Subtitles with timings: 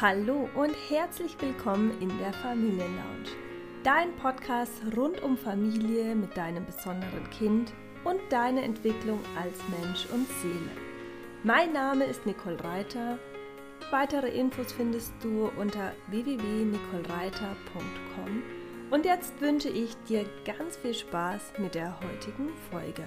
[0.00, 3.30] Hallo und herzlich willkommen in der Familienlounge.
[3.82, 7.72] Dein Podcast rund um Familie mit deinem besonderen Kind
[8.04, 10.70] und deine Entwicklung als Mensch und Seele.
[11.42, 13.18] Mein Name ist Nicole Reiter.
[13.90, 18.42] Weitere Infos findest du unter www.nicolereiter.com.
[18.92, 23.02] Und jetzt wünsche ich dir ganz viel Spaß mit der heutigen Folge.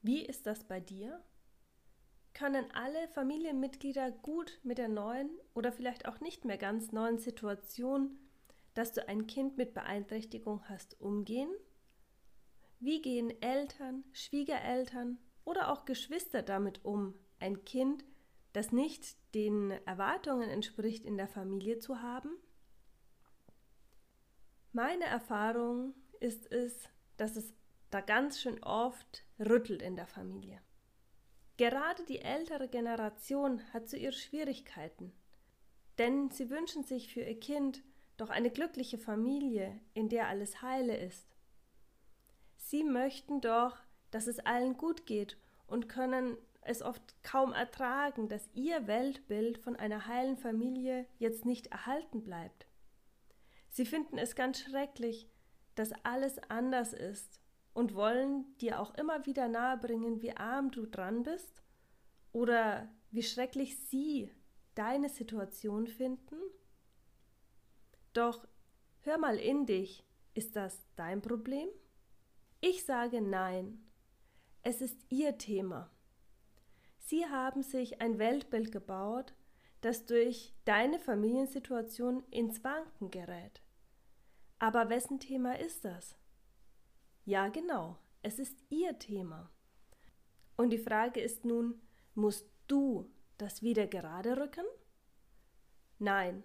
[0.00, 1.22] Wie ist das bei dir?
[2.38, 8.16] Können alle Familienmitglieder gut mit der neuen oder vielleicht auch nicht mehr ganz neuen Situation,
[8.74, 11.50] dass du ein Kind mit Beeinträchtigung hast, umgehen?
[12.78, 18.04] Wie gehen Eltern, Schwiegereltern oder auch Geschwister damit um, ein Kind,
[18.52, 22.30] das nicht den Erwartungen entspricht, in der Familie zu haben?
[24.70, 27.52] Meine Erfahrung ist es, dass es
[27.90, 30.62] da ganz schön oft rüttelt in der Familie.
[31.58, 35.12] Gerade die ältere Generation hat so ihre Schwierigkeiten,
[35.98, 37.82] denn sie wünschen sich für ihr Kind
[38.16, 41.26] doch eine glückliche Familie, in der alles heile ist.
[42.56, 43.76] Sie möchten doch,
[44.12, 49.74] dass es allen gut geht und können es oft kaum ertragen, dass ihr Weltbild von
[49.74, 52.68] einer heilen Familie jetzt nicht erhalten bleibt.
[53.68, 55.28] Sie finden es ganz schrecklich,
[55.74, 57.40] dass alles anders ist
[57.78, 61.62] und wollen dir auch immer wieder nahebringen, wie arm du dran bist
[62.32, 64.32] oder wie schrecklich sie
[64.74, 66.34] deine Situation finden?
[68.14, 68.48] Doch
[69.02, 70.04] hör mal in dich,
[70.34, 71.68] ist das dein Problem?
[72.60, 73.88] Ich sage nein,
[74.64, 75.88] es ist ihr Thema.
[76.98, 79.34] Sie haben sich ein Weltbild gebaut,
[79.82, 83.62] das durch deine Familiensituation ins Wanken gerät.
[84.58, 86.18] Aber wessen Thema ist das?
[87.28, 89.50] Ja, genau, es ist ihr Thema.
[90.56, 91.78] Und die Frage ist nun,
[92.14, 94.64] musst du das wieder gerade rücken?
[95.98, 96.42] Nein,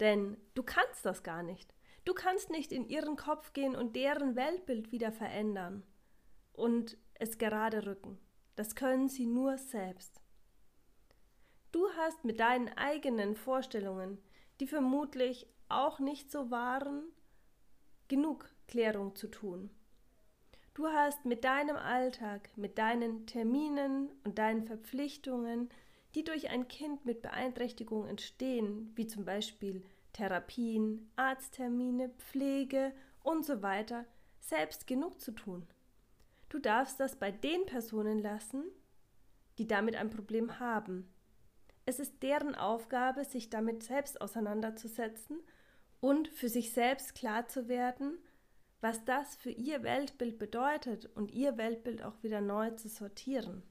[0.00, 1.74] denn du kannst das gar nicht.
[2.06, 5.82] Du kannst nicht in ihren Kopf gehen und deren Weltbild wieder verändern
[6.54, 8.18] und es gerade rücken.
[8.56, 10.22] Das können sie nur selbst.
[11.70, 14.16] Du hast mit deinen eigenen Vorstellungen,
[14.58, 17.12] die vermutlich auch nicht so waren,
[18.08, 19.68] genug Klärung zu tun.
[20.74, 25.70] Du hast mit deinem Alltag, mit deinen Terminen und deinen Verpflichtungen,
[26.16, 32.92] die durch ein Kind mit Beeinträchtigung entstehen, wie zum Beispiel Therapien, Arzttermine, Pflege
[33.22, 34.04] und so weiter,
[34.40, 35.64] selbst genug zu tun.
[36.48, 38.64] Du darfst das bei den Personen lassen,
[39.58, 41.08] die damit ein Problem haben.
[41.86, 45.38] Es ist deren Aufgabe, sich damit selbst auseinanderzusetzen
[46.00, 48.18] und für sich selbst klar zu werden,
[48.84, 53.62] was das für ihr Weltbild bedeutet und ihr Weltbild auch wieder neu zu sortieren.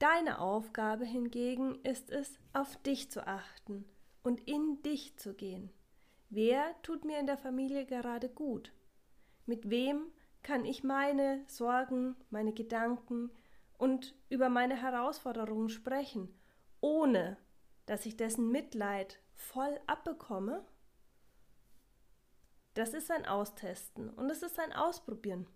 [0.00, 3.84] Deine Aufgabe hingegen ist es, auf dich zu achten
[4.24, 5.70] und in dich zu gehen.
[6.30, 8.72] Wer tut mir in der Familie gerade gut?
[9.46, 10.10] Mit wem
[10.42, 13.30] kann ich meine Sorgen, meine Gedanken
[13.78, 16.34] und über meine Herausforderungen sprechen,
[16.80, 17.36] ohne
[17.86, 20.66] dass ich dessen Mitleid voll abbekomme?
[22.74, 25.46] Das ist ein Austesten und es ist ein Ausprobieren.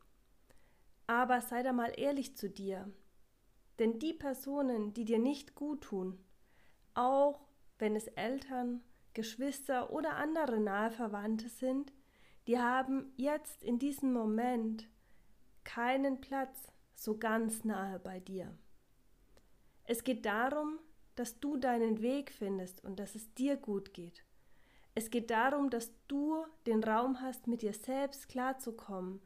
[1.07, 2.93] Aber sei da mal ehrlich zu dir.
[3.79, 6.19] Denn die Personen, die dir nicht gut tun,
[6.95, 7.47] auch
[7.79, 8.83] wenn es Eltern,
[9.15, 11.93] Geschwister oder andere nahe Verwandte sind,
[12.47, 14.89] die haben jetzt in diesem Moment
[15.65, 18.57] keinen Platz so ganz nahe bei dir.
[19.85, 20.79] Es geht darum,
[21.15, 24.25] dass du deinen Weg findest und dass es dir gut geht.
[24.99, 29.21] Es geht darum, dass du den Raum hast, mit dir selbst klarzukommen,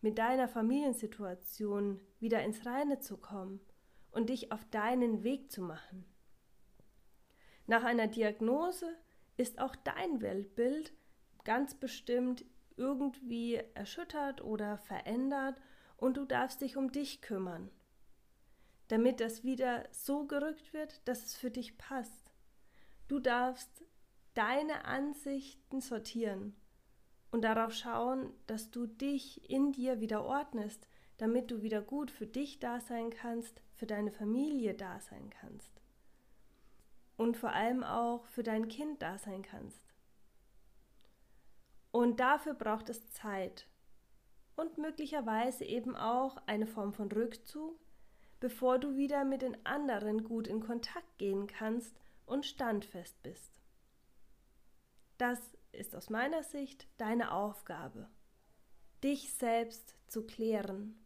[0.00, 3.60] mit deiner Familiensituation wieder ins Reine zu kommen
[4.10, 6.04] und dich auf deinen Weg zu machen.
[7.68, 8.96] Nach einer Diagnose
[9.36, 10.92] ist auch dein Weltbild
[11.44, 12.44] ganz bestimmt
[12.76, 15.54] irgendwie erschüttert oder verändert
[15.98, 17.70] und du darfst dich um dich kümmern,
[18.88, 22.32] damit das wieder so gerückt wird, dass es für dich passt.
[23.06, 23.84] Du darfst
[24.34, 26.54] deine Ansichten sortieren
[27.30, 30.86] und darauf schauen, dass du dich in dir wieder ordnest,
[31.18, 35.82] damit du wieder gut für dich da sein kannst, für deine Familie da sein kannst
[37.16, 39.82] und vor allem auch für dein Kind da sein kannst.
[41.90, 43.66] Und dafür braucht es Zeit
[44.56, 47.78] und möglicherweise eben auch eine Form von Rückzug,
[48.40, 51.94] bevor du wieder mit den anderen gut in Kontakt gehen kannst
[52.26, 53.61] und standfest bist.
[55.22, 55.38] Das
[55.70, 58.08] ist aus meiner Sicht deine Aufgabe,
[59.04, 60.96] dich selbst zu klären,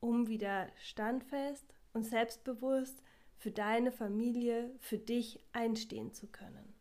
[0.00, 3.02] um wieder standfest und selbstbewusst
[3.36, 6.72] für deine Familie, für dich einstehen zu können.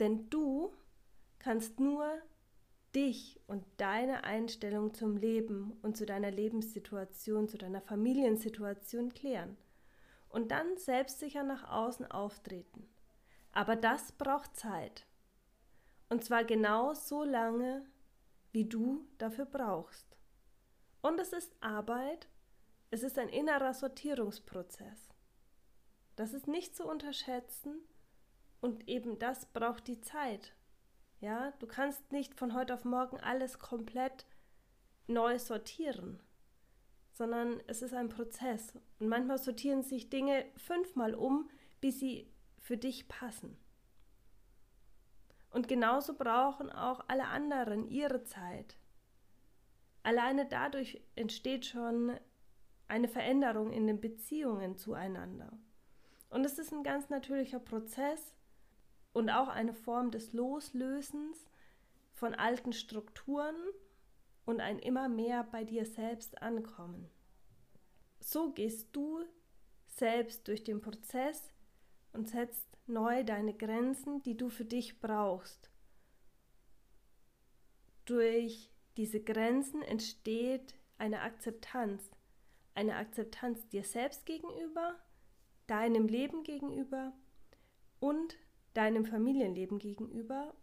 [0.00, 0.72] Denn du
[1.38, 2.20] kannst nur
[2.96, 9.56] dich und deine Einstellung zum Leben und zu deiner Lebenssituation, zu deiner Familiensituation klären
[10.30, 12.88] und dann selbstsicher nach außen auftreten.
[13.56, 15.06] Aber das braucht Zeit.
[16.10, 17.86] Und zwar genau so lange,
[18.52, 20.18] wie du dafür brauchst.
[21.00, 22.28] Und es ist Arbeit,
[22.90, 25.08] es ist ein innerer Sortierungsprozess.
[26.16, 27.80] Das ist nicht zu unterschätzen
[28.60, 30.54] und eben das braucht die Zeit.
[31.20, 34.26] Ja, du kannst nicht von heute auf morgen alles komplett
[35.06, 36.20] neu sortieren,
[37.10, 38.74] sondern es ist ein Prozess.
[38.98, 41.48] Und manchmal sortieren sich Dinge fünfmal um,
[41.80, 42.30] bis sie
[42.66, 43.56] für dich passen.
[45.50, 48.76] Und genauso brauchen auch alle anderen ihre Zeit.
[50.02, 52.18] Alleine dadurch entsteht schon
[52.88, 55.52] eine Veränderung in den Beziehungen zueinander.
[56.28, 58.36] Und es ist ein ganz natürlicher Prozess,
[59.16, 61.46] und auch eine Form des Loslösens
[62.12, 63.56] von alten Strukturen
[64.44, 67.08] und ein immer mehr bei dir selbst ankommen.
[68.20, 69.24] So gehst du
[69.86, 71.50] selbst durch den Prozess
[72.16, 75.70] und setzt neu deine Grenzen, die du für dich brauchst.
[78.04, 82.10] Durch diese Grenzen entsteht eine Akzeptanz,
[82.74, 84.94] eine Akzeptanz dir selbst gegenüber,
[85.66, 87.12] deinem Leben gegenüber
[88.00, 88.36] und
[88.74, 90.54] deinem Familienleben gegenüber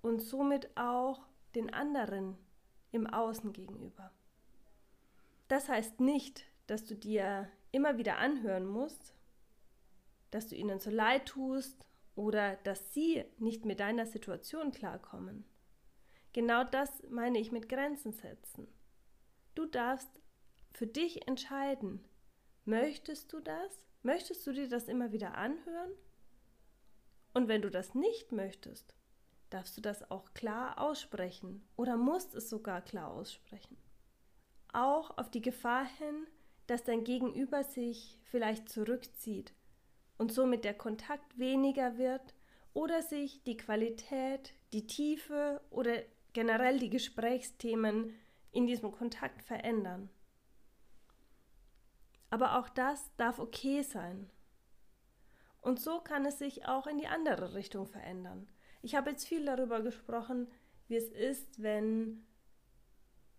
[0.00, 2.36] und somit auch den anderen
[2.92, 4.12] im Außen gegenüber.
[5.48, 9.14] Das heißt nicht, dass du dir immer wieder anhören musst,
[10.30, 11.84] dass du ihnen so leid tust
[12.14, 15.44] oder dass sie nicht mit deiner Situation klarkommen.
[16.32, 18.68] Genau das meine ich mit Grenzen setzen.
[19.54, 20.20] Du darfst
[20.72, 22.04] für dich entscheiden,
[22.64, 23.84] möchtest du das?
[24.02, 25.90] Möchtest du dir das immer wieder anhören?
[27.34, 28.94] Und wenn du das nicht möchtest,
[29.50, 33.76] darfst du das auch klar aussprechen oder musst es sogar klar aussprechen.
[34.72, 36.26] Auch auf die Gefahr hin,
[36.66, 39.54] dass dein Gegenüber sich vielleicht zurückzieht
[40.18, 42.34] und somit der Kontakt weniger wird
[42.74, 48.14] oder sich die Qualität, die Tiefe oder generell die Gesprächsthemen
[48.52, 50.10] in diesem Kontakt verändern.
[52.30, 54.28] Aber auch das darf okay sein.
[55.60, 58.48] Und so kann es sich auch in die andere Richtung verändern.
[58.82, 60.48] Ich habe jetzt viel darüber gesprochen,
[60.88, 62.24] wie es ist, wenn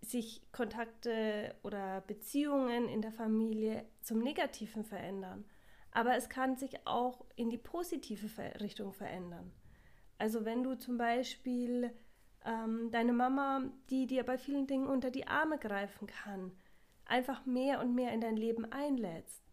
[0.02, 5.46] sich Kontakte oder Beziehungen in der Familie zum Negativen verändern.
[5.91, 9.51] Aber es kann sich auch in die positive Richtung verändern.
[10.18, 11.91] Also wenn du zum Beispiel
[12.45, 16.51] ähm, deine Mama, die dir bei vielen Dingen unter die Arme greifen kann,
[17.06, 19.50] einfach mehr und mehr in dein Leben einlädst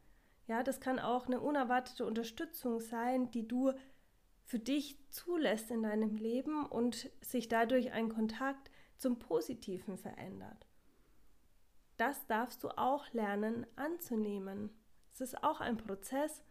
[0.46, 3.72] ja, das kann auch eine unerwartete Unterstützung sein, die du
[4.44, 10.66] für dich zulässt in deinem Leben und sich dadurch ein Kontakt zum Positiven verändert.
[11.96, 14.70] Das darfst du auch lernen anzunehmen.
[15.16, 16.42] Es ist auch ein Prozess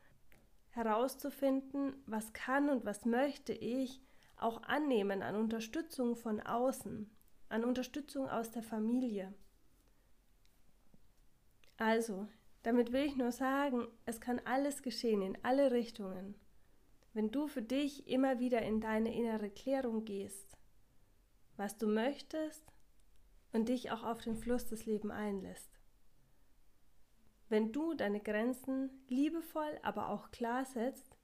[0.72, 4.02] herauszufinden, was kann und was möchte ich
[4.38, 7.16] auch annehmen an Unterstützung von außen,
[7.48, 9.36] an Unterstützung aus der Familie.
[11.78, 12.28] Also,
[12.64, 16.34] damit will ich nur sagen, es kann alles geschehen in alle Richtungen.
[17.14, 20.58] Wenn du für dich immer wieder in deine innere Klärung gehst,
[21.56, 22.64] was du möchtest
[23.54, 25.75] und dich auch auf den Fluss des Lebens einlässt.
[27.50, 31.18] Wenn du deine Grenzen liebevoll, aber auch klar setzt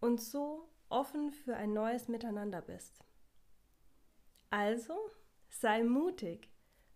[0.00, 3.04] und so offen für ein neues Miteinander bist.
[4.50, 4.96] Also
[5.48, 6.50] sei mutig,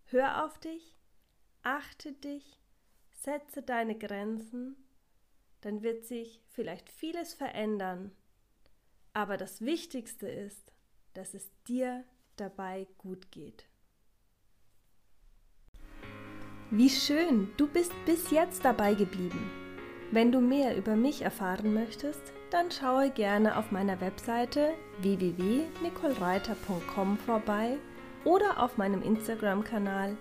[0.04, 0.97] hör auf dich,
[1.62, 2.61] achte dich
[3.21, 4.76] setze deine Grenzen,
[5.61, 8.12] dann wird sich vielleicht vieles verändern.
[9.12, 10.73] Aber das Wichtigste ist,
[11.14, 12.04] dass es dir
[12.37, 13.69] dabei gut geht.
[16.73, 19.50] Wie schön, du bist bis jetzt dabei geblieben.
[20.12, 27.77] Wenn du mehr über mich erfahren möchtest, dann schaue gerne auf meiner Webseite www.nicolereiter.com vorbei
[28.25, 30.17] oder auf meinem Instagram-Kanal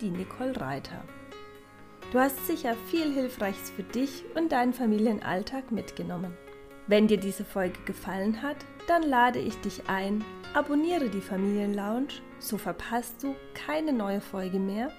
[0.00, 1.02] die Nicole Reiter.
[2.12, 6.36] Du hast sicher viel Hilfreiches für dich und deinen Familienalltag mitgenommen.
[6.86, 10.24] Wenn dir diese Folge gefallen hat, dann lade ich dich ein,
[10.54, 12.06] abonniere die Familienlounge,
[12.38, 14.92] so verpasst du keine neue Folge mehr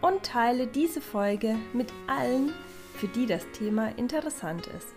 [0.00, 2.52] und teile diese Folge mit allen,
[2.94, 4.94] für die das Thema interessant ist.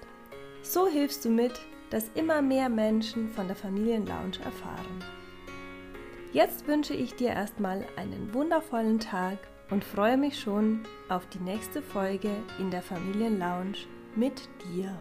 [0.62, 1.54] So hilfst du mit,
[1.90, 5.04] dass immer mehr Menschen von der Familienlounge erfahren.
[6.32, 9.40] Jetzt wünsche ich dir erstmal einen wundervollen Tag
[9.72, 12.30] und freue mich schon auf die nächste Folge
[12.60, 13.78] in der Familienlounge
[14.16, 14.96] mit dir.